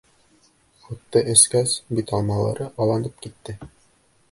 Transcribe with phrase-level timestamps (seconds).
[0.85, 3.59] Һутты эскәс, бит алмалары алланып китте.